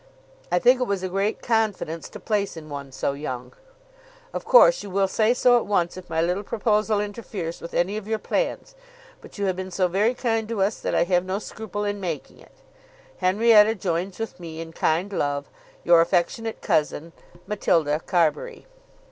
[0.51, 3.53] I think it was a great confidence to place in one so young.
[4.33, 7.97] Of course you will say so at once if my little proposal interferes with any
[7.97, 8.73] of your plans,
[9.21, 11.83] but you have been so very very kind to us that I have no scruple
[11.85, 12.63] in making it.
[13.17, 15.51] Henrietta joins with me in kind love.
[15.83, 17.13] Your affectionate cousin,
[17.45, 18.65] MATILDA CARBURY.